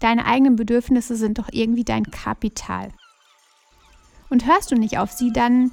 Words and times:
Deine 0.00 0.26
eigenen 0.26 0.56
Bedürfnisse 0.56 1.16
sind 1.16 1.38
doch 1.38 1.48
irgendwie 1.50 1.84
dein 1.84 2.04
Kapital. 2.10 2.90
Und 4.30 4.46
hörst 4.46 4.70
du 4.70 4.76
nicht 4.76 4.98
auf 4.98 5.12
sie, 5.12 5.32
dann 5.32 5.72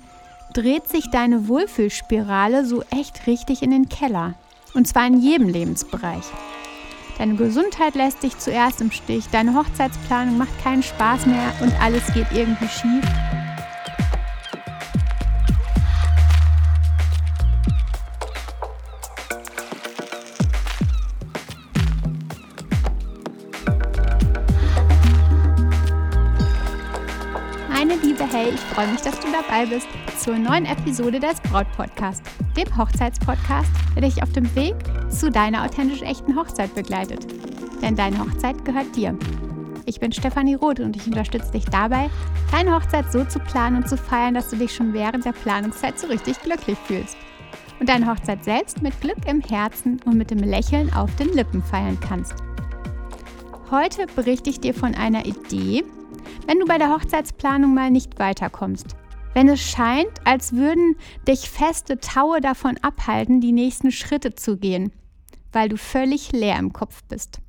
dreht 0.53 0.87
sich 0.87 1.09
deine 1.11 1.47
Wohlfühlspirale 1.47 2.65
so 2.65 2.83
echt 2.89 3.27
richtig 3.27 3.61
in 3.61 3.71
den 3.71 3.89
Keller. 3.89 4.35
Und 4.73 4.87
zwar 4.87 5.05
in 5.07 5.19
jedem 5.21 5.49
Lebensbereich. 5.49 6.23
Deine 7.17 7.35
Gesundheit 7.35 7.95
lässt 7.95 8.23
dich 8.23 8.37
zuerst 8.37 8.81
im 8.81 8.91
Stich, 8.91 9.27
deine 9.31 9.53
Hochzeitsplanung 9.53 10.37
macht 10.37 10.61
keinen 10.61 10.83
Spaß 10.83 11.25
mehr 11.27 11.53
und 11.61 11.73
alles 11.81 12.05
geht 12.13 12.27
irgendwie 12.33 12.67
schief. 12.67 13.05
Hey, 28.37 28.49
ich 28.49 28.59
freue 28.59 28.87
mich, 28.87 28.99
dass 28.99 29.17
du 29.21 29.27
dabei 29.31 29.65
bist 29.65 29.87
zur 30.19 30.37
neuen 30.37 30.65
Episode 30.65 31.21
des 31.21 31.39
Braut 31.39 31.71
Podcast, 31.77 32.21
dem 32.57 32.77
Hochzeitspodcast, 32.77 33.71
der 33.95 34.01
dich 34.01 34.21
auf 34.21 34.29
dem 34.33 34.53
Weg 34.57 34.75
zu 35.09 35.31
deiner 35.31 35.63
authentisch 35.63 36.01
echten 36.01 36.35
Hochzeit 36.35 36.75
begleitet. 36.75 37.27
Denn 37.81 37.95
deine 37.95 38.19
Hochzeit 38.19 38.65
gehört 38.65 38.93
dir. 38.93 39.17
Ich 39.85 40.01
bin 40.01 40.11
Stefanie 40.11 40.55
Roth 40.55 40.81
und 40.81 40.97
ich 40.97 41.07
unterstütze 41.07 41.53
dich 41.53 41.63
dabei, 41.63 42.09
deine 42.51 42.75
Hochzeit 42.75 43.09
so 43.09 43.23
zu 43.23 43.39
planen 43.39 43.77
und 43.77 43.87
zu 43.87 43.95
feiern, 43.95 44.33
dass 44.33 44.49
du 44.49 44.57
dich 44.57 44.75
schon 44.75 44.91
während 44.91 45.23
der 45.23 45.31
Planungszeit 45.31 45.97
so 45.97 46.07
richtig 46.07 46.41
glücklich 46.41 46.77
fühlst. 46.87 47.15
Und 47.79 47.87
deine 47.87 48.05
Hochzeit 48.05 48.43
selbst 48.43 48.81
mit 48.81 48.99
Glück 48.99 49.25
im 49.29 49.39
Herzen 49.39 50.01
und 50.03 50.17
mit 50.17 50.29
dem 50.29 50.39
Lächeln 50.39 50.93
auf 50.93 51.15
den 51.15 51.31
Lippen 51.31 51.63
feiern 51.63 51.97
kannst. 52.01 52.35
Heute 53.71 54.07
berichte 54.13 54.49
ich 54.49 54.59
dir 54.59 54.73
von 54.73 54.93
einer 54.93 55.25
Idee, 55.25 55.85
wenn 56.47 56.59
du 56.59 56.65
bei 56.65 56.77
der 56.77 56.91
Hochzeitsplanung 56.91 57.73
mal 57.73 57.91
nicht 57.91 58.19
weiterkommst. 58.19 58.95
Wenn 59.33 59.49
es 59.49 59.61
scheint, 59.61 60.11
als 60.23 60.53
würden 60.53 60.95
dich 61.27 61.49
feste 61.49 61.99
Taue 61.99 62.39
davon 62.39 62.77
abhalten, 62.81 63.41
die 63.41 63.51
nächsten 63.51 63.91
Schritte 63.91 64.33
zu 64.33 64.57
gehen, 64.57 64.91
weil 65.51 65.69
du 65.69 65.77
völlig 65.77 66.31
leer 66.31 66.57
im 66.57 66.71
Kopf 66.71 67.03
bist. 67.09 67.39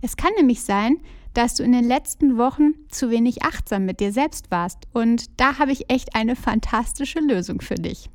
Es 0.00 0.16
kann 0.16 0.32
nämlich 0.36 0.62
sein, 0.62 0.96
dass 1.34 1.54
du 1.54 1.62
in 1.62 1.72
den 1.72 1.84
letzten 1.84 2.36
Wochen 2.36 2.74
zu 2.90 3.10
wenig 3.10 3.42
achtsam 3.42 3.86
mit 3.86 4.00
dir 4.00 4.12
selbst 4.12 4.50
warst. 4.50 4.86
Und 4.92 5.40
da 5.40 5.58
habe 5.58 5.72
ich 5.72 5.90
echt 5.90 6.14
eine 6.14 6.36
fantastische 6.36 7.20
Lösung 7.20 7.60
für 7.60 7.76
dich. 7.76 8.10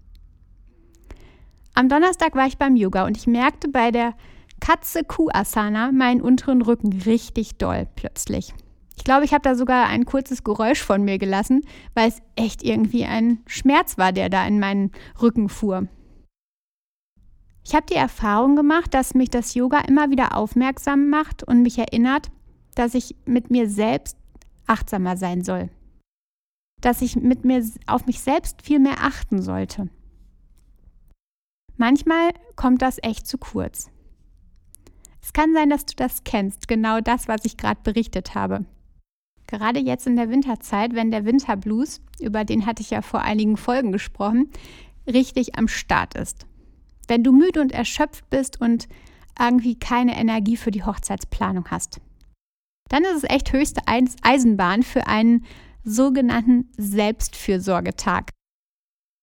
Am 1.73 1.89
Donnerstag 1.89 2.35
war 2.35 2.47
ich 2.47 2.57
beim 2.57 2.75
Yoga 2.75 3.05
und 3.05 3.17
ich 3.17 3.27
merkte 3.27 3.67
bei 3.69 3.91
der 3.91 4.13
Katze-Kuh-Asana 4.59 5.91
meinen 5.91 6.21
unteren 6.21 6.61
Rücken 6.61 7.01
richtig 7.01 7.57
doll 7.57 7.87
plötzlich. 7.95 8.53
Ich 8.97 9.03
glaube, 9.03 9.23
ich 9.23 9.31
habe 9.31 9.43
da 9.43 9.55
sogar 9.55 9.87
ein 9.87 10.05
kurzes 10.05 10.43
Geräusch 10.43 10.81
von 10.81 11.03
mir 11.03 11.17
gelassen, 11.17 11.61
weil 11.93 12.09
es 12.09 12.21
echt 12.35 12.63
irgendwie 12.63 13.05
ein 13.05 13.39
Schmerz 13.45 13.97
war, 13.97 14.11
der 14.11 14.29
da 14.29 14.45
in 14.45 14.59
meinen 14.59 14.91
Rücken 15.21 15.47
fuhr. 15.47 15.87
Ich 17.63 17.75
habe 17.75 17.85
die 17.85 17.95
Erfahrung 17.95 18.55
gemacht, 18.55 18.93
dass 18.93 19.13
mich 19.13 19.29
das 19.29 19.53
Yoga 19.53 19.79
immer 19.81 20.09
wieder 20.09 20.35
aufmerksam 20.35 21.09
macht 21.09 21.43
und 21.43 21.61
mich 21.61 21.77
erinnert, 21.77 22.31
dass 22.75 22.95
ich 22.95 23.15
mit 23.25 23.51
mir 23.51 23.69
selbst 23.69 24.17
achtsamer 24.65 25.15
sein 25.15 25.43
soll. 25.43 25.69
Dass 26.81 27.01
ich 27.01 27.15
mit 27.15 27.45
mir 27.45 27.63
auf 27.85 28.05
mich 28.07 28.21
selbst 28.21 28.61
viel 28.61 28.79
mehr 28.79 29.01
achten 29.01 29.41
sollte. 29.41 29.89
Manchmal 31.75 32.31
kommt 32.55 32.81
das 32.81 32.97
echt 33.03 33.27
zu 33.27 33.37
kurz. 33.37 33.89
Es 35.21 35.33
kann 35.33 35.53
sein, 35.53 35.69
dass 35.69 35.85
du 35.85 35.93
das 35.95 36.23
kennst, 36.23 36.67
genau 36.67 37.01
das, 37.01 37.27
was 37.27 37.43
ich 37.43 37.57
gerade 37.57 37.81
berichtet 37.83 38.33
habe. 38.33 38.65
Gerade 39.47 39.79
jetzt 39.79 40.07
in 40.07 40.17
der 40.17 40.29
Winterzeit, 40.29 40.93
wenn 40.93 41.09
der 41.09 41.25
Winterblues, 41.25 42.01
über 42.19 42.43
den 42.43 42.65
hatte 42.65 42.81
ich 42.81 42.89
ja 42.89 43.01
vor 43.01 43.21
einigen 43.21 43.57
Folgen 43.57 43.91
gesprochen, 43.91 44.51
richtig 45.07 45.55
am 45.57 45.67
Start 45.67 46.15
ist. 46.15 46.45
Wenn 47.07 47.23
du 47.23 47.31
müde 47.31 47.61
und 47.61 47.71
erschöpft 47.71 48.29
bist 48.29 48.59
und 48.59 48.87
irgendwie 49.39 49.79
keine 49.79 50.17
Energie 50.17 50.57
für 50.57 50.71
die 50.71 50.83
Hochzeitsplanung 50.83 51.67
hast. 51.69 52.01
Dann 52.89 53.03
ist 53.03 53.23
es 53.23 53.29
echt 53.29 53.53
höchste 53.53 53.81
Eisenbahn 53.85 54.83
für 54.83 55.07
einen 55.07 55.45
sogenannten 55.83 56.69
Selbstfürsorgetag. 56.77 58.29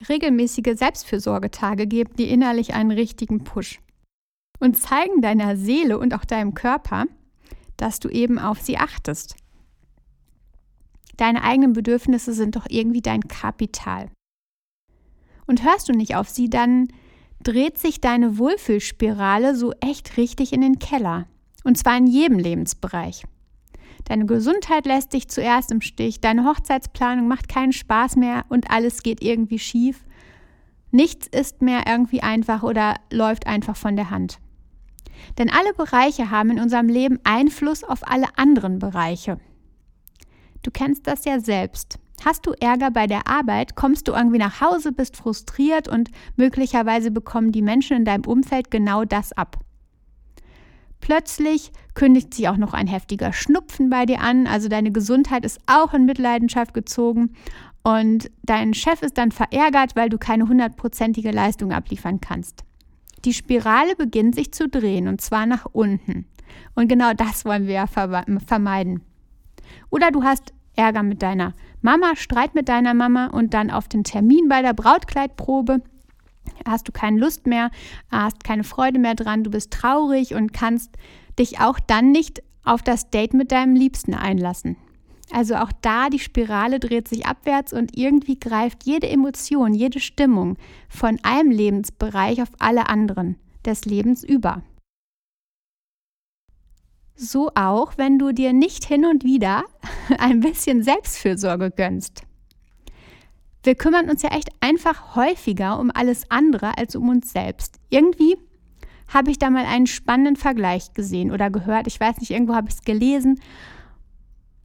Regelmäßige 0.08 0.76
Selbstfürsorgetage 0.76 1.86
geben 1.86 2.14
dir 2.16 2.28
innerlich 2.28 2.74
einen 2.74 2.90
richtigen 2.90 3.44
Push 3.44 3.80
und 4.60 4.80
zeigen 4.80 5.20
deiner 5.20 5.56
Seele 5.56 5.98
und 5.98 6.14
auch 6.14 6.24
deinem 6.24 6.54
Körper, 6.54 7.04
dass 7.76 8.00
du 8.00 8.08
eben 8.08 8.38
auf 8.38 8.60
sie 8.60 8.78
achtest. 8.78 9.36
Deine 11.16 11.42
eigenen 11.42 11.72
Bedürfnisse 11.72 12.32
sind 12.32 12.56
doch 12.56 12.66
irgendwie 12.68 13.02
dein 13.02 13.22
Kapital. 13.28 14.10
Und 15.46 15.64
hörst 15.64 15.88
du 15.88 15.92
nicht 15.92 16.16
auf 16.16 16.28
sie, 16.28 16.48
dann 16.48 16.88
dreht 17.42 17.78
sich 17.78 18.00
deine 18.00 18.38
Wohlfühlspirale 18.38 19.54
so 19.54 19.72
echt 19.80 20.16
richtig 20.16 20.52
in 20.52 20.62
den 20.62 20.78
Keller. 20.78 21.26
Und 21.62 21.78
zwar 21.78 21.96
in 21.96 22.06
jedem 22.06 22.38
Lebensbereich. 22.38 23.24
Deine 24.04 24.26
Gesundheit 24.26 24.86
lässt 24.86 25.12
dich 25.12 25.28
zuerst 25.28 25.70
im 25.70 25.80
Stich, 25.80 26.20
deine 26.20 26.44
Hochzeitsplanung 26.44 27.26
macht 27.26 27.48
keinen 27.48 27.72
Spaß 27.72 28.16
mehr 28.16 28.44
und 28.48 28.70
alles 28.70 29.02
geht 29.02 29.22
irgendwie 29.22 29.58
schief. 29.58 30.04
Nichts 30.90 31.26
ist 31.26 31.62
mehr 31.62 31.84
irgendwie 31.86 32.22
einfach 32.22 32.62
oder 32.62 32.96
läuft 33.10 33.46
einfach 33.46 33.76
von 33.76 33.96
der 33.96 34.10
Hand. 34.10 34.38
Denn 35.38 35.50
alle 35.50 35.72
Bereiche 35.74 36.30
haben 36.30 36.50
in 36.50 36.60
unserem 36.60 36.88
Leben 36.88 37.18
Einfluss 37.24 37.82
auf 37.82 38.06
alle 38.06 38.26
anderen 38.36 38.78
Bereiche. 38.78 39.38
Du 40.64 40.70
kennst 40.72 41.06
das 41.06 41.24
ja 41.26 41.38
selbst. 41.38 41.98
Hast 42.24 42.46
du 42.46 42.52
Ärger 42.58 42.90
bei 42.90 43.06
der 43.06 43.28
Arbeit, 43.28 43.76
kommst 43.76 44.08
du 44.08 44.12
irgendwie 44.12 44.38
nach 44.38 44.62
Hause, 44.62 44.92
bist 44.92 45.16
frustriert 45.16 45.88
und 45.88 46.10
möglicherweise 46.36 47.10
bekommen 47.10 47.52
die 47.52 47.60
Menschen 47.60 47.98
in 47.98 48.04
deinem 48.06 48.24
Umfeld 48.24 48.70
genau 48.70 49.04
das 49.04 49.32
ab. 49.32 49.58
Plötzlich 51.00 51.70
kündigt 51.92 52.32
sich 52.32 52.48
auch 52.48 52.56
noch 52.56 52.72
ein 52.72 52.86
heftiger 52.86 53.34
Schnupfen 53.34 53.90
bei 53.90 54.06
dir 54.06 54.20
an, 54.20 54.46
also 54.46 54.68
deine 54.68 54.90
Gesundheit 54.90 55.44
ist 55.44 55.60
auch 55.66 55.92
in 55.92 56.06
Mitleidenschaft 56.06 56.72
gezogen 56.72 57.34
und 57.82 58.30
dein 58.42 58.72
Chef 58.72 59.02
ist 59.02 59.18
dann 59.18 59.30
verärgert, 59.30 59.96
weil 59.96 60.08
du 60.08 60.16
keine 60.16 60.48
hundertprozentige 60.48 61.30
Leistung 61.30 61.72
abliefern 61.72 62.22
kannst. 62.22 62.64
Die 63.26 63.34
Spirale 63.34 63.96
beginnt 63.96 64.34
sich 64.34 64.50
zu 64.52 64.66
drehen 64.66 65.08
und 65.08 65.20
zwar 65.20 65.44
nach 65.44 65.66
unten. 65.72 66.24
Und 66.74 66.88
genau 66.88 67.12
das 67.12 67.44
wollen 67.44 67.66
wir 67.66 67.74
ja 67.74 67.86
vermeiden. 67.86 69.02
Oder 69.90 70.10
du 70.10 70.22
hast 70.22 70.53
Ärger 70.76 71.02
mit 71.02 71.22
deiner 71.22 71.52
Mama, 71.82 72.16
Streit 72.16 72.54
mit 72.54 72.68
deiner 72.68 72.94
Mama 72.94 73.26
und 73.28 73.54
dann 73.54 73.70
auf 73.70 73.88
den 73.88 74.04
Termin 74.04 74.48
bei 74.48 74.62
der 74.62 74.72
Brautkleidprobe 74.72 75.82
hast 76.66 76.88
du 76.88 76.92
keine 76.92 77.18
Lust 77.18 77.46
mehr, 77.46 77.70
hast 78.10 78.44
keine 78.44 78.64
Freude 78.64 78.98
mehr 78.98 79.14
dran, 79.14 79.44
du 79.44 79.50
bist 79.50 79.70
traurig 79.70 80.34
und 80.34 80.52
kannst 80.52 80.96
dich 81.38 81.60
auch 81.60 81.78
dann 81.78 82.12
nicht 82.12 82.42
auf 82.64 82.82
das 82.82 83.10
Date 83.10 83.34
mit 83.34 83.52
deinem 83.52 83.74
Liebsten 83.74 84.14
einlassen. 84.14 84.76
Also 85.32 85.56
auch 85.56 85.72
da 85.80 86.10
die 86.10 86.18
Spirale 86.18 86.78
dreht 86.78 87.08
sich 87.08 87.26
abwärts 87.26 87.72
und 87.72 87.96
irgendwie 87.96 88.38
greift 88.38 88.84
jede 88.84 89.08
Emotion, 89.08 89.74
jede 89.74 90.00
Stimmung 90.00 90.56
von 90.88 91.18
einem 91.22 91.50
Lebensbereich 91.50 92.42
auf 92.42 92.50
alle 92.58 92.88
anderen 92.88 93.36
des 93.64 93.84
Lebens 93.84 94.22
über. 94.22 94.62
So 97.16 97.50
auch, 97.54 97.96
wenn 97.96 98.18
du 98.18 98.32
dir 98.32 98.52
nicht 98.52 98.84
hin 98.84 99.04
und 99.04 99.24
wieder 99.24 99.64
ein 100.18 100.40
bisschen 100.40 100.82
Selbstfürsorge 100.82 101.70
gönnst. 101.70 102.22
Wir 103.62 103.74
kümmern 103.74 104.10
uns 104.10 104.22
ja 104.22 104.30
echt 104.30 104.50
einfach 104.60 105.16
häufiger 105.16 105.78
um 105.78 105.90
alles 105.92 106.30
andere 106.30 106.76
als 106.76 106.96
um 106.96 107.08
uns 107.08 107.32
selbst. 107.32 107.78
Irgendwie 107.88 108.36
habe 109.08 109.30
ich 109.30 109.38
da 109.38 109.48
mal 109.48 109.64
einen 109.64 109.86
spannenden 109.86 110.36
Vergleich 110.36 110.92
gesehen 110.92 111.30
oder 111.30 111.50
gehört. 111.50 111.86
Ich 111.86 111.98
weiß 111.98 112.18
nicht, 112.18 112.30
irgendwo 112.30 112.54
habe 112.54 112.68
ich 112.68 112.74
es 112.74 112.82
gelesen. 112.82 113.40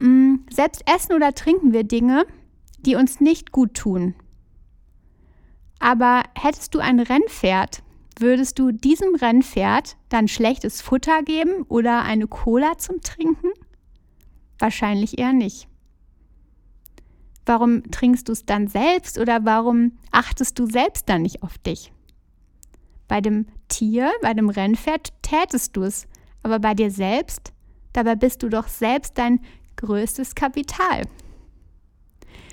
Mm, 0.00 0.36
selbst 0.50 0.82
essen 0.86 1.14
oder 1.14 1.34
trinken 1.34 1.72
wir 1.72 1.84
Dinge, 1.84 2.26
die 2.80 2.96
uns 2.96 3.20
nicht 3.20 3.52
gut 3.52 3.74
tun. 3.74 4.14
Aber 5.78 6.22
hättest 6.34 6.74
du 6.74 6.80
ein 6.80 7.00
Rennpferd, 7.00 7.82
Würdest 8.20 8.58
du 8.58 8.70
diesem 8.70 9.14
Rennpferd 9.14 9.96
dann 10.10 10.28
schlechtes 10.28 10.82
Futter 10.82 11.22
geben 11.22 11.62
oder 11.70 12.02
eine 12.02 12.26
Cola 12.26 12.76
zum 12.76 13.00
Trinken? 13.00 13.48
Wahrscheinlich 14.58 15.18
eher 15.18 15.32
nicht. 15.32 15.68
Warum 17.46 17.90
trinkst 17.90 18.28
du 18.28 18.32
es 18.32 18.44
dann 18.44 18.68
selbst 18.68 19.18
oder 19.18 19.46
warum 19.46 19.92
achtest 20.10 20.58
du 20.58 20.66
selbst 20.66 21.08
dann 21.08 21.22
nicht 21.22 21.42
auf 21.42 21.56
dich? 21.56 21.94
Bei 23.08 23.22
dem 23.22 23.46
Tier, 23.68 24.12
bei 24.20 24.34
dem 24.34 24.50
Rennpferd 24.50 25.14
tätest 25.22 25.74
du 25.74 25.84
es, 25.84 26.06
aber 26.42 26.58
bei 26.58 26.74
dir 26.74 26.90
selbst, 26.90 27.54
dabei 27.94 28.16
bist 28.16 28.42
du 28.42 28.50
doch 28.50 28.68
selbst 28.68 29.16
dein 29.16 29.40
größtes 29.76 30.34
Kapital. 30.34 31.04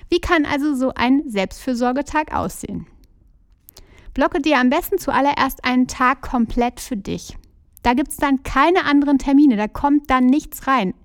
Wie 0.08 0.22
kann 0.22 0.46
also 0.46 0.76
so 0.76 0.94
ein 0.94 1.24
Selbstfürsorgetag 1.28 2.34
aussehen? 2.34 2.88
Blocke 4.18 4.42
dir 4.42 4.58
am 4.58 4.72
besten 4.72 4.98
zuallererst 4.98 5.64
einen 5.64 5.86
Tag 5.88 6.24
komplett 6.24 6.80
für 6.80 6.98
dich. 6.98 7.38
Da 7.84 7.94
gibt 7.94 8.10
es 8.10 8.18
dann 8.18 8.42
keine 8.42 8.86
anderen 8.86 9.20
Termine, 9.20 9.58
da 9.58 9.68
kommt 9.68 10.10
dann 10.10 10.26
nichts 10.26 10.66
rein. 10.66 10.96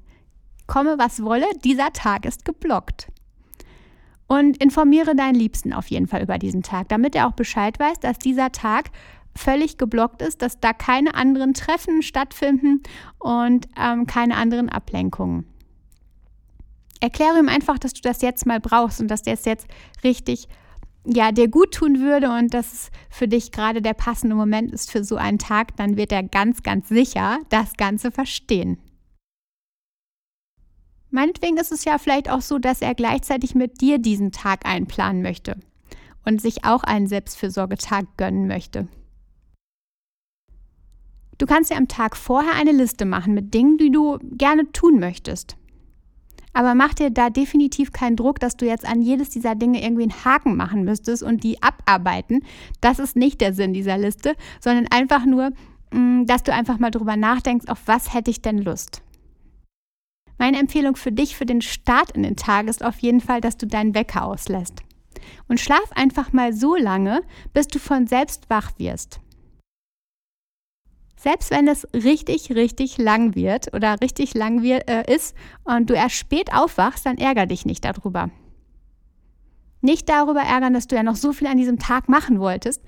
komme, 0.66 0.96
was 0.96 1.22
wolle, 1.22 1.44
dieser 1.62 1.92
Tag 1.92 2.24
ist 2.24 2.46
geblockt. 2.46 3.08
Und 4.28 4.56
informiere 4.62 5.14
deinen 5.14 5.34
Liebsten 5.34 5.74
auf 5.74 5.88
jeden 5.88 6.06
Fall 6.06 6.22
über 6.22 6.38
diesen 6.38 6.62
Tag, 6.62 6.88
damit 6.88 7.14
er 7.14 7.28
auch 7.28 7.32
Bescheid 7.32 7.78
weiß, 7.78 8.00
dass 8.00 8.16
dieser 8.16 8.50
Tag 8.50 8.90
völlig 9.36 9.76
geblockt 9.76 10.22
ist, 10.22 10.40
dass 10.40 10.58
da 10.60 10.72
keine 10.72 11.12
anderen 11.12 11.52
Treffen 11.52 12.00
stattfinden 12.00 12.82
und 13.18 13.68
ähm, 13.78 14.06
keine 14.06 14.36
anderen 14.36 14.70
Ablenkungen. 14.70 15.44
Erkläre 17.00 17.40
ihm 17.40 17.50
einfach, 17.50 17.78
dass 17.78 17.92
du 17.92 18.00
das 18.00 18.22
jetzt 18.22 18.46
mal 18.46 18.60
brauchst 18.60 19.02
und 19.02 19.08
dass 19.08 19.20
der 19.20 19.34
es 19.34 19.44
jetzt 19.44 19.66
richtig 20.02 20.48
ja, 21.04 21.32
dir 21.32 21.48
gut 21.48 21.74
tun 21.74 22.00
würde 22.00 22.30
und 22.30 22.54
dass 22.54 22.90
für 23.10 23.26
dich 23.26 23.52
gerade 23.52 23.82
der 23.82 23.94
passende 23.94 24.36
Moment 24.36 24.72
ist 24.72 24.90
für 24.90 25.04
so 25.04 25.16
einen 25.16 25.38
Tag, 25.38 25.76
dann 25.76 25.96
wird 25.96 26.12
er 26.12 26.22
ganz, 26.22 26.62
ganz 26.62 26.88
sicher 26.88 27.38
das 27.48 27.74
Ganze 27.76 28.10
verstehen. 28.10 28.78
Meinetwegen 31.10 31.58
ist 31.58 31.72
es 31.72 31.84
ja 31.84 31.98
vielleicht 31.98 32.30
auch 32.30 32.40
so, 32.40 32.58
dass 32.58 32.80
er 32.80 32.94
gleichzeitig 32.94 33.54
mit 33.54 33.80
dir 33.80 33.98
diesen 33.98 34.32
Tag 34.32 34.64
einplanen 34.64 35.22
möchte 35.22 35.56
und 36.24 36.40
sich 36.40 36.64
auch 36.64 36.84
einen 36.84 37.06
Selbstfürsorgetag 37.06 38.04
gönnen 38.16 38.46
möchte. 38.46 38.88
Du 41.36 41.46
kannst 41.46 41.70
dir 41.70 41.76
am 41.76 41.88
Tag 41.88 42.16
vorher 42.16 42.54
eine 42.54 42.72
Liste 42.72 43.04
machen 43.04 43.34
mit 43.34 43.52
Dingen, 43.52 43.76
die 43.76 43.90
du 43.90 44.18
gerne 44.36 44.70
tun 44.72 45.00
möchtest. 45.00 45.56
Aber 46.52 46.74
mach 46.74 46.94
dir 46.94 47.10
da 47.10 47.30
definitiv 47.30 47.92
keinen 47.92 48.16
Druck, 48.16 48.38
dass 48.40 48.56
du 48.56 48.66
jetzt 48.66 48.86
an 48.86 49.00
jedes 49.00 49.30
dieser 49.30 49.54
Dinge 49.54 49.82
irgendwie 49.82 50.02
einen 50.02 50.24
Haken 50.24 50.56
machen 50.56 50.84
müsstest 50.84 51.22
und 51.22 51.44
die 51.44 51.62
abarbeiten. 51.62 52.44
Das 52.80 52.98
ist 52.98 53.16
nicht 53.16 53.40
der 53.40 53.54
Sinn 53.54 53.72
dieser 53.72 53.96
Liste, 53.96 54.34
sondern 54.60 54.86
einfach 54.88 55.24
nur, 55.24 55.50
mm, 55.92 56.26
dass 56.26 56.42
du 56.42 56.52
einfach 56.52 56.78
mal 56.78 56.90
drüber 56.90 57.16
nachdenkst, 57.16 57.68
auf 57.68 57.80
was 57.86 58.12
hätte 58.12 58.30
ich 58.30 58.42
denn 58.42 58.58
Lust. 58.58 59.02
Meine 60.38 60.58
Empfehlung 60.58 60.96
für 60.96 61.12
dich 61.12 61.36
für 61.36 61.46
den 61.46 61.62
Start 61.62 62.10
in 62.10 62.22
den 62.22 62.36
Tag 62.36 62.66
ist 62.66 62.84
auf 62.84 62.98
jeden 62.98 63.20
Fall, 63.20 63.40
dass 63.40 63.56
du 63.56 63.66
deinen 63.66 63.94
Wecker 63.94 64.24
auslässt. 64.24 64.82
Und 65.48 65.60
schlaf 65.60 65.92
einfach 65.94 66.32
mal 66.32 66.52
so 66.52 66.74
lange, 66.74 67.22
bis 67.54 67.68
du 67.68 67.78
von 67.78 68.06
selbst 68.06 68.50
wach 68.50 68.72
wirst. 68.76 69.21
Selbst 71.22 71.52
wenn 71.52 71.68
es 71.68 71.86
richtig, 71.94 72.50
richtig 72.50 72.98
lang 72.98 73.36
wird 73.36 73.72
oder 73.74 74.00
richtig 74.00 74.34
lang 74.34 74.64
wird, 74.64 74.90
äh, 74.90 75.04
ist 75.14 75.36
und 75.62 75.88
du 75.88 75.94
erst 75.94 76.16
spät 76.16 76.52
aufwachst, 76.52 77.06
dann 77.06 77.16
ärger 77.16 77.46
dich 77.46 77.64
nicht 77.64 77.84
darüber. 77.84 78.28
Nicht 79.82 80.08
darüber 80.08 80.40
ärgern, 80.40 80.74
dass 80.74 80.88
du 80.88 80.96
ja 80.96 81.04
noch 81.04 81.14
so 81.14 81.32
viel 81.32 81.46
an 81.46 81.58
diesem 81.58 81.78
Tag 81.78 82.08
machen 82.08 82.40
wolltest. 82.40 82.82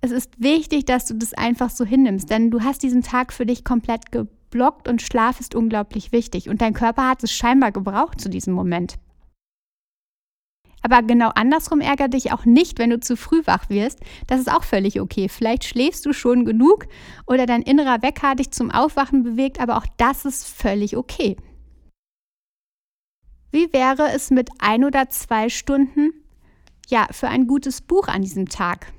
Es 0.00 0.12
ist 0.12 0.40
wichtig, 0.40 0.84
dass 0.84 1.06
du 1.06 1.14
das 1.14 1.34
einfach 1.34 1.70
so 1.70 1.84
hinnimmst, 1.84 2.30
denn 2.30 2.52
du 2.52 2.62
hast 2.62 2.84
diesen 2.84 3.02
Tag 3.02 3.32
für 3.32 3.46
dich 3.46 3.64
komplett 3.64 4.12
geblockt 4.12 4.86
und 4.86 5.02
Schlaf 5.02 5.40
ist 5.40 5.56
unglaublich 5.56 6.12
wichtig 6.12 6.48
und 6.48 6.62
dein 6.62 6.72
Körper 6.72 7.08
hat 7.08 7.24
es 7.24 7.32
scheinbar 7.32 7.72
gebraucht 7.72 8.20
zu 8.20 8.28
diesem 8.28 8.54
Moment. 8.54 8.94
Aber 10.84 11.02
genau 11.02 11.30
andersrum 11.34 11.80
ärgert 11.80 12.12
dich 12.12 12.30
auch 12.30 12.44
nicht, 12.44 12.78
wenn 12.78 12.90
du 12.90 13.00
zu 13.00 13.16
früh 13.16 13.40
wach 13.46 13.70
wirst. 13.70 14.00
Das 14.26 14.38
ist 14.38 14.52
auch 14.52 14.64
völlig 14.64 15.00
okay. 15.00 15.30
Vielleicht 15.30 15.64
schläfst 15.64 16.04
du 16.04 16.12
schon 16.12 16.44
genug 16.44 16.86
oder 17.26 17.46
dein 17.46 17.62
innerer 17.62 18.02
Wecker 18.02 18.34
dich 18.34 18.50
zum 18.50 18.70
Aufwachen 18.70 19.22
bewegt, 19.22 19.60
aber 19.60 19.78
auch 19.78 19.86
das 19.96 20.26
ist 20.26 20.46
völlig 20.46 20.94
okay. 20.98 21.36
Wie 23.50 23.72
wäre 23.72 24.10
es 24.12 24.30
mit 24.30 24.50
ein 24.58 24.84
oder 24.84 25.08
zwei 25.08 25.48
Stunden, 25.48 26.12
ja, 26.88 27.06
für 27.12 27.28
ein 27.28 27.46
gutes 27.46 27.80
Buch 27.80 28.08
an 28.08 28.20
diesem 28.20 28.50
Tag? 28.50 28.92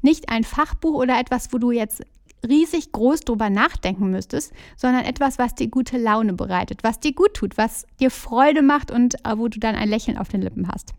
Nicht 0.00 0.30
ein 0.30 0.44
Fachbuch 0.44 0.94
oder 0.94 1.20
etwas, 1.20 1.52
wo 1.52 1.58
du 1.58 1.72
jetzt 1.72 2.02
riesig 2.46 2.92
groß 2.92 3.20
drüber 3.20 3.50
nachdenken 3.50 4.10
müsstest, 4.10 4.52
sondern 4.76 5.04
etwas, 5.04 5.38
was 5.38 5.54
dir 5.54 5.68
gute 5.68 5.98
Laune 5.98 6.32
bereitet, 6.32 6.82
was 6.82 7.00
dir 7.00 7.12
gut 7.12 7.34
tut, 7.34 7.58
was 7.58 7.86
dir 8.00 8.10
Freude 8.10 8.62
macht 8.62 8.90
und 8.90 9.14
äh, 9.26 9.36
wo 9.36 9.48
du 9.48 9.58
dann 9.58 9.74
ein 9.74 9.88
Lächeln 9.88 10.18
auf 10.18 10.28
den 10.28 10.42
Lippen 10.42 10.68
hast. 10.68 10.94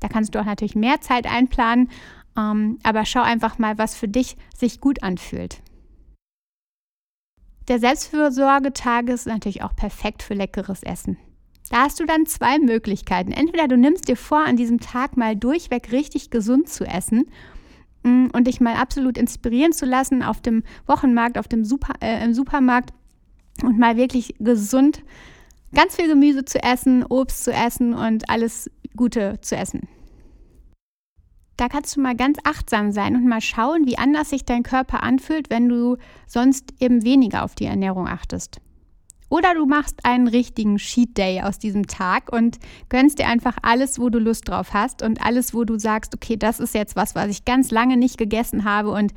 Da 0.00 0.08
kannst 0.08 0.34
du 0.34 0.40
auch 0.40 0.44
natürlich 0.44 0.74
mehr 0.74 1.00
Zeit 1.00 1.26
einplanen, 1.26 1.88
ähm, 2.36 2.78
aber 2.82 3.04
schau 3.04 3.22
einfach 3.22 3.58
mal, 3.58 3.78
was 3.78 3.94
für 3.94 4.08
dich 4.08 4.36
sich 4.56 4.80
gut 4.80 5.02
anfühlt. 5.02 5.62
Der 7.68 7.78
Selbstfürsorgetag 7.78 9.08
ist 9.08 9.26
natürlich 9.26 9.62
auch 9.62 9.76
perfekt 9.76 10.22
für 10.22 10.34
leckeres 10.34 10.82
Essen. 10.82 11.16
Da 11.70 11.84
hast 11.84 12.00
du 12.00 12.04
dann 12.04 12.26
zwei 12.26 12.58
Möglichkeiten. 12.58 13.32
Entweder 13.32 13.68
du 13.68 13.76
nimmst 13.76 14.08
dir 14.08 14.16
vor, 14.16 14.44
an 14.44 14.56
diesem 14.56 14.80
Tag 14.80 15.16
mal 15.16 15.36
durchweg 15.36 15.92
richtig 15.92 16.30
gesund 16.30 16.68
zu 16.68 16.84
essen 16.84 17.30
und 18.04 18.46
dich 18.46 18.60
mal 18.60 18.74
absolut 18.74 19.16
inspirieren 19.16 19.72
zu 19.72 19.86
lassen 19.86 20.22
auf 20.22 20.40
dem 20.40 20.62
Wochenmarkt, 20.86 21.38
auf 21.38 21.48
dem 21.48 21.64
Super, 21.64 21.94
äh, 22.00 22.24
im 22.24 22.34
Supermarkt 22.34 22.92
und 23.62 23.78
mal 23.78 23.96
wirklich 23.96 24.34
gesund 24.38 25.02
ganz 25.74 25.96
viel 25.96 26.08
Gemüse 26.08 26.44
zu 26.44 26.62
essen, 26.62 27.04
Obst 27.04 27.44
zu 27.44 27.52
essen 27.52 27.94
und 27.94 28.28
alles 28.28 28.70
Gute 28.96 29.38
zu 29.40 29.56
essen. 29.56 29.88
Da 31.56 31.68
kannst 31.68 31.96
du 31.96 32.00
mal 32.00 32.16
ganz 32.16 32.38
achtsam 32.44 32.92
sein 32.92 33.14
und 33.14 33.26
mal 33.26 33.40
schauen, 33.40 33.86
wie 33.86 33.98
anders 33.98 34.30
sich 34.30 34.44
dein 34.44 34.62
Körper 34.62 35.02
anfühlt, 35.02 35.50
wenn 35.50 35.68
du 35.68 35.96
sonst 36.26 36.74
eben 36.80 37.04
weniger 37.04 37.44
auf 37.44 37.54
die 37.54 37.66
Ernährung 37.66 38.08
achtest. 38.08 38.60
Oder 39.32 39.54
du 39.54 39.64
machst 39.64 40.04
einen 40.04 40.28
richtigen 40.28 40.76
Cheat 40.76 41.16
Day 41.16 41.40
aus 41.40 41.58
diesem 41.58 41.86
Tag 41.86 42.30
und 42.30 42.58
gönnst 42.90 43.18
dir 43.18 43.28
einfach 43.28 43.56
alles, 43.62 43.98
wo 43.98 44.10
du 44.10 44.18
Lust 44.18 44.46
drauf 44.46 44.74
hast 44.74 45.00
und 45.00 45.24
alles, 45.24 45.54
wo 45.54 45.64
du 45.64 45.78
sagst, 45.78 46.14
okay, 46.14 46.36
das 46.36 46.60
ist 46.60 46.74
jetzt 46.74 46.96
was, 46.96 47.14
was 47.14 47.28
ich 47.28 47.46
ganz 47.46 47.70
lange 47.70 47.96
nicht 47.96 48.18
gegessen 48.18 48.64
habe 48.64 48.90
und 48.90 49.14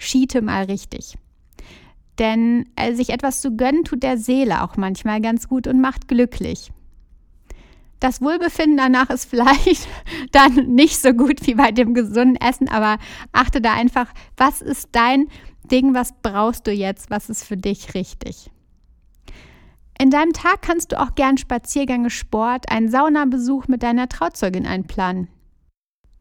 cheate 0.00 0.42
mal 0.42 0.64
richtig. 0.64 1.14
Denn 2.18 2.68
äh, 2.74 2.92
sich 2.94 3.10
etwas 3.10 3.40
zu 3.40 3.54
gönnen, 3.56 3.84
tut 3.84 4.02
der 4.02 4.18
Seele 4.18 4.64
auch 4.64 4.76
manchmal 4.76 5.20
ganz 5.20 5.46
gut 5.46 5.68
und 5.68 5.80
macht 5.80 6.08
glücklich. 6.08 6.72
Das 8.00 8.20
Wohlbefinden 8.20 8.76
danach 8.76 9.10
ist 9.10 9.26
vielleicht 9.30 9.86
dann 10.32 10.74
nicht 10.74 11.00
so 11.00 11.12
gut 11.12 11.46
wie 11.46 11.54
bei 11.54 11.70
dem 11.70 11.94
gesunden 11.94 12.34
Essen, 12.34 12.68
aber 12.68 12.98
achte 13.30 13.60
da 13.60 13.74
einfach, 13.74 14.08
was 14.36 14.60
ist 14.60 14.88
dein 14.90 15.28
Ding, 15.70 15.94
was 15.94 16.14
brauchst 16.20 16.66
du 16.66 16.72
jetzt, 16.72 17.10
was 17.10 17.30
ist 17.30 17.44
für 17.44 17.56
dich 17.56 17.94
richtig. 17.94 18.50
In 19.98 20.10
deinem 20.10 20.32
Tag 20.32 20.60
kannst 20.60 20.92
du 20.92 21.00
auch 21.00 21.14
gern 21.14 21.38
Spaziergänge, 21.38 22.10
Sport, 22.10 22.70
einen 22.70 22.90
Saunabesuch 22.90 23.66
mit 23.66 23.82
deiner 23.82 24.08
Trauzeugin 24.08 24.66
einplanen. 24.66 25.28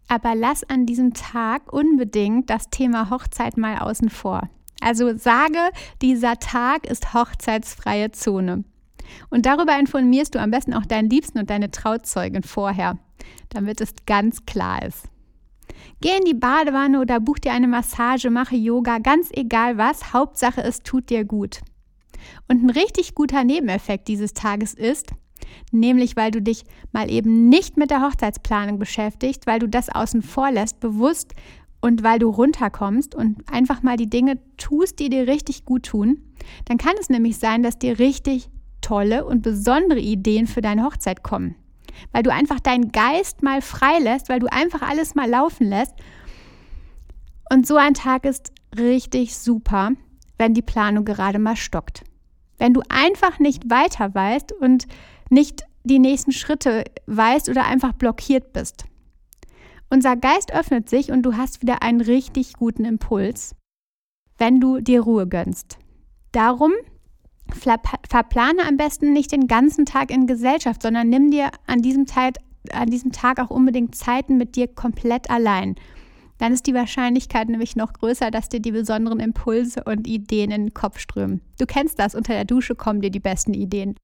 Aber 0.08 0.36
lass 0.36 0.64
an 0.64 0.86
diesem 0.86 1.14
Tag 1.14 1.74
unbedingt 1.74 2.50
das 2.50 2.70
Thema 2.70 3.10
Hochzeit 3.10 3.58
mal 3.58 3.80
außen 3.80 4.10
vor. 4.10 4.50
Also 4.82 5.18
sage, 5.18 5.60
dieser 6.02 6.38
Tag 6.38 6.86
ist 6.86 7.14
hochzeitsfreie 7.14 8.12
Zone. 8.12 8.64
Und 9.30 9.46
darüber 9.46 9.78
informierst 9.78 10.36
du 10.36 10.40
am 10.40 10.52
besten 10.52 10.74
auch 10.74 10.86
deinen 10.86 11.10
Liebsten 11.10 11.40
und 11.40 11.50
deine 11.50 11.72
Trauzeugin 11.72 12.44
vorher, 12.44 12.98
damit 13.50 13.82
es 13.82 13.94
ganz 14.06 14.46
klar 14.46 14.86
ist. 14.86 15.10
Geh 16.02 16.18
in 16.18 16.26
die 16.26 16.34
Badewanne 16.34 17.00
oder 17.02 17.20
buch 17.20 17.40
dir 17.40 17.52
eine 17.52 17.68
Massage, 17.68 18.30
mache 18.30 18.56
Yoga, 18.56 19.00
ganz 19.00 19.30
egal 19.34 19.78
was, 19.78 20.14
Hauptsache 20.14 20.62
es 20.62 20.84
tut 20.84 21.10
dir 21.10 21.26
gut. 21.26 21.62
Und 22.48 22.64
ein 22.64 22.70
richtig 22.70 23.16
guter 23.16 23.44
Nebeneffekt 23.44 24.08
dieses 24.08 24.34
Tages 24.34 24.74
ist, 24.74 25.12
nämlich 25.72 26.16
weil 26.16 26.32
du 26.32 26.42
dich 26.42 26.64
mal 26.92 27.10
eben 27.10 27.50
nicht 27.50 27.78
mit 27.78 27.92
der 27.92 28.02
Hochzeitsplanung 28.02 28.80
beschäftigst, 28.80 29.48
weil 29.48 29.60
du 29.60 29.68
das 29.68 29.90
außen 29.90 30.22
vor 30.22 30.52
lässt, 30.52 30.80
bewusst 30.80 31.34
und 31.82 32.04
weil 32.04 32.20
du 32.20 32.30
runterkommst 32.30 33.14
und 33.16 33.38
einfach 33.52 33.84
mal 33.84 33.98
die 33.98 34.10
Dinge 34.10 34.40
tust, 34.58 35.00
die 35.00 35.10
dir 35.10 35.28
richtig 35.28 35.66
gut 35.66 35.84
tun, 35.84 36.20
dann 36.66 36.78
kann 36.78 36.96
es 37.00 37.10
nämlich 37.10 37.38
sein, 37.38 37.64
dass 37.64 37.78
dir 37.78 38.00
richtig 38.00 38.50
tolle 38.82 39.26
und 39.26 39.42
besondere 39.42 40.00
Ideen 40.00 40.48
für 40.48 40.62
deine 40.62 40.84
Hochzeit 40.84 41.24
kommen. 41.24 41.56
Weil 42.12 42.24
du 42.24 42.32
einfach 42.32 42.60
deinen 42.60 42.92
Geist 42.92 43.42
mal 43.42 43.62
frei 43.62 44.00
lässt, 44.00 44.30
weil 44.30 44.40
du 44.40 44.52
einfach 44.52 44.82
alles 44.82 45.16
mal 45.16 45.30
laufen 45.30 45.68
lässt. 45.68 45.94
Und 47.52 47.66
so 47.68 47.78
ein 47.78 47.94
Tag 47.94 48.26
ist 48.26 48.52
richtig 48.78 49.38
super, 49.38 49.92
wenn 50.38 50.54
die 50.54 50.62
Planung 50.62 51.06
gerade 51.06 51.40
mal 51.40 51.56
stockt. 51.56 52.04
Wenn 52.58 52.74
du 52.74 52.82
einfach 52.90 53.40
nicht 53.40 53.70
weiter 53.70 54.14
weißt 54.14 54.54
und 54.54 54.88
nicht 55.30 55.64
die 55.84 56.00
nächsten 56.00 56.32
Schritte 56.32 56.84
weißt 57.06 57.50
oder 57.50 57.66
einfach 57.66 57.94
blockiert 57.94 58.54
bist. 58.54 58.86
Unser 59.90 60.16
Geist 60.16 60.52
öffnet 60.54 60.90
sich 60.90 61.12
und 61.12 61.24
du 61.24 61.38
hast 61.38 61.62
wieder 61.62 61.84
einen 61.84 62.02
richtig 62.02 62.54
guten 62.54 62.86
Impuls, 62.86 63.56
wenn 64.38 64.60
du 64.60 64.80
dir 64.80 65.02
Ruhe 65.02 65.28
gönnst. 65.28 65.78
Darum 66.32 66.72
verplane 67.52 68.68
am 68.68 68.78
besten 68.78 69.14
nicht 69.14 69.32
den 69.32 69.48
ganzen 69.48 69.86
Tag 69.86 70.10
in 70.10 70.26
Gesellschaft, 70.26 70.82
sondern 70.82 71.10
nimm 71.10 71.30
dir 71.30 71.52
an 71.68 71.84
diesem, 71.84 72.08
Tag, 72.08 72.38
an 72.74 72.90
diesem 72.90 73.12
Tag 73.12 73.40
auch 73.40 73.52
unbedingt 73.52 73.94
Zeiten 73.94 74.38
mit 74.38 74.56
dir 74.56 74.68
komplett 74.68 75.30
allein 75.30 75.76
dann 76.38 76.54
ist 76.54 76.68
die 76.68 76.74
Wahrscheinlichkeit 76.74 77.50
nämlich 77.50 77.76
noch 77.76 77.94
größer, 77.94 78.32
dass 78.32 78.50
dir 78.50 78.60
die 78.60 78.72
besonderen 78.72 79.20
Impulse 79.20 79.84
und 79.86 80.08
Ideen 80.08 80.52
in 80.52 80.66
den 80.66 80.74
Kopf 80.74 81.00
strömen. 81.00 81.42
Du 81.60 81.66
kennst 81.66 82.00
das, 82.00 82.16
unter 82.16 82.34
der 82.34 82.46
Dusche 82.46 82.76
kommen 82.76 83.02
dir 83.02 83.12
die 83.12 83.20
besten 83.20 83.54
Ideen. 83.54 83.96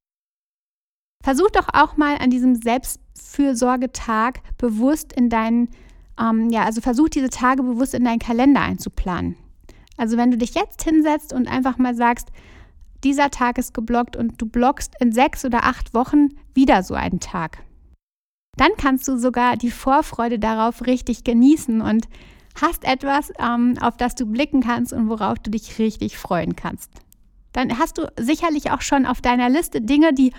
Versuch 1.24 1.52
doch 1.52 1.68
auch 1.74 1.98
mal 1.98 2.18
an 2.18 2.30
diesem 2.30 2.56
Selbstfürsorgetag 2.56 4.40
bewusst 4.58 5.14
in 5.14 5.30
deinen, 5.30 5.70
ähm, 6.20 6.50
ja, 6.50 6.64
also 6.64 6.82
versuch 6.82 7.10
diese 7.10 7.30
Tage 7.30 7.64
bewusst 7.64 7.94
in 7.94 8.06
deinen 8.06 8.20
Kalender 8.20 8.62
einzuplanen. 8.62 9.36
Also 9.98 10.18
wenn 10.18 10.32
du 10.32 10.38
dich 10.38 10.56
jetzt 10.56 10.84
hinsetzt 10.84 11.32
und 11.32 11.48
einfach 11.48 11.78
mal 11.78 11.94
sagst, 11.94 12.30
dieser 13.04 13.30
Tag 13.30 13.58
ist 13.58 13.74
geblockt 13.74 14.16
und 14.16 14.42
du 14.42 14.46
blockst 14.48 14.96
in 15.00 15.12
sechs 15.12 15.46
oder 15.46 15.64
acht 15.64 15.94
Wochen 15.94 16.30
wieder 16.54 16.82
so 16.84 16.94
einen 16.94 17.20
Tag. 17.20 17.60
Dann 18.58 18.72
kannst 18.78 19.08
du 19.08 19.18
sogar 19.18 19.58
die 19.58 19.72
Vorfreude 19.72 20.38
darauf 20.38 20.86
richtig 20.86 21.24
genießen 21.24 21.82
und 21.82 22.08
hast 22.60 22.84
etwas, 22.84 23.32
ähm, 23.40 23.78
auf 23.80 23.98
das 23.98 24.16
du 24.16 24.26
blicken 24.26 24.62
kannst 24.62 24.94
und 24.94 25.10
worauf 25.10 25.40
du 25.40 25.52
dich 25.52 25.80
richtig 25.80 26.18
freuen 26.18 26.56
kannst. 26.56 26.92
Dann 27.54 27.80
hast 27.80 27.98
du 27.98 28.12
sicherlich 28.20 28.72
auch 28.72 28.82
schon 28.82 29.06
auf 29.06 29.22
deiner 29.22 29.50
Liste 29.50 29.82
Dinge, 29.82 30.14
die 30.14 30.34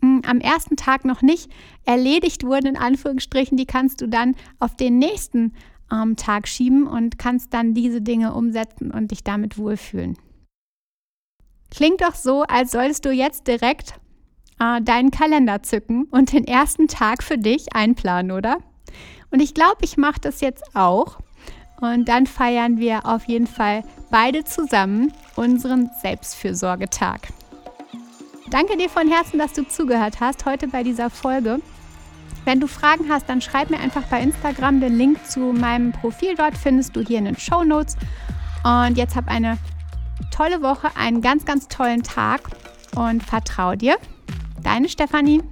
hm, 0.00 0.22
am 0.26 0.40
ersten 0.40 0.76
Tag 0.76 1.04
noch 1.04 1.22
nicht 1.22 1.50
erledigt 1.84 2.44
wurden, 2.44 2.66
in 2.66 2.76
Anführungsstrichen, 2.76 3.56
die 3.56 3.66
kannst 3.66 4.00
du 4.00 4.08
dann 4.08 4.34
auf 4.58 4.76
den 4.76 4.98
nächsten 4.98 5.54
ähm, 5.92 6.16
Tag 6.16 6.48
schieben 6.48 6.86
und 6.86 7.18
kannst 7.18 7.54
dann 7.54 7.74
diese 7.74 8.00
Dinge 8.00 8.34
umsetzen 8.34 8.90
und 8.90 9.10
dich 9.10 9.24
damit 9.24 9.58
wohlfühlen. 9.58 10.16
Klingt 11.70 12.00
doch 12.00 12.14
so, 12.14 12.42
als 12.42 12.70
solltest 12.70 13.04
du 13.04 13.10
jetzt 13.10 13.46
direkt 13.46 13.94
äh, 14.60 14.80
deinen 14.82 15.10
Kalender 15.10 15.62
zücken 15.62 16.04
und 16.10 16.32
den 16.32 16.46
ersten 16.46 16.88
Tag 16.88 17.22
für 17.22 17.38
dich 17.38 17.74
einplanen, 17.74 18.32
oder? 18.32 18.58
Und 19.30 19.40
ich 19.40 19.54
glaube, 19.54 19.78
ich 19.82 19.96
mache 19.96 20.20
das 20.20 20.40
jetzt 20.40 20.74
auch. 20.74 21.18
Und 21.80 22.08
dann 22.08 22.26
feiern 22.26 22.78
wir 22.78 23.04
auf 23.04 23.24
jeden 23.24 23.46
Fall 23.46 23.84
beide 24.10 24.44
zusammen 24.44 25.12
unseren 25.34 25.90
Selbstfürsorgetag. 26.00 27.20
Danke 28.50 28.76
dir 28.76 28.88
von 28.88 29.08
Herzen, 29.08 29.38
dass 29.38 29.52
du 29.52 29.66
zugehört 29.68 30.20
hast 30.20 30.46
heute 30.46 30.68
bei 30.68 30.82
dieser 30.82 31.10
Folge. 31.10 31.60
Wenn 32.44 32.60
du 32.60 32.68
Fragen 32.68 33.10
hast, 33.10 33.28
dann 33.28 33.40
schreib 33.40 33.70
mir 33.70 33.80
einfach 33.80 34.04
bei 34.04 34.20
Instagram. 34.20 34.80
Den 34.80 34.96
Link 34.96 35.26
zu 35.26 35.40
meinem 35.40 35.92
Profil 35.92 36.36
dort 36.36 36.56
findest 36.56 36.94
du 36.94 37.00
hier 37.00 37.18
in 37.18 37.24
den 37.24 37.36
Show 37.36 37.64
Notes. 37.64 37.96
Und 38.62 38.96
jetzt 38.96 39.16
hab 39.16 39.28
eine 39.28 39.58
tolle 40.30 40.62
Woche, 40.62 40.88
einen 40.96 41.20
ganz, 41.20 41.44
ganz 41.44 41.66
tollen 41.66 42.04
Tag 42.04 42.48
und 42.94 43.22
vertrau 43.22 43.74
dir. 43.74 43.96
Deine 44.66 44.88
Stefanie. 44.88 45.42